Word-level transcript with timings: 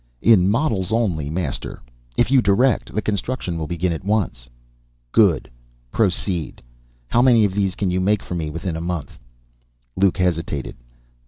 "In 0.23 0.49
models 0.49 0.91
only, 0.91 1.29
Master. 1.29 1.79
If 2.17 2.31
You 2.31 2.41
direct, 2.41 2.91
the 2.95 3.03
construction 3.03 3.59
will 3.59 3.67
begin 3.67 3.91
at 3.93 4.03
once." 4.03 4.49
"Good. 5.11 5.47
Proceed. 5.91 6.59
How 7.07 7.21
many 7.21 7.45
of 7.45 7.53
these 7.53 7.75
can 7.75 7.91
you 7.91 8.01
make 8.01 8.23
for 8.23 8.33
Me 8.33 8.49
within 8.49 8.75
a 8.75 8.81
month?" 8.81 9.19
Luke 9.95 10.17
hesitated. 10.17 10.75